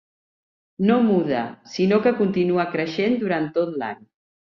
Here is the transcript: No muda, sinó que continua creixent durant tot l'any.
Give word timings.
No 0.85 0.95
muda, 1.09 1.43
sinó 1.73 1.99
que 2.07 2.13
continua 2.21 2.65
creixent 2.77 3.15
durant 3.25 3.47
tot 3.59 3.77
l'any. 3.83 4.01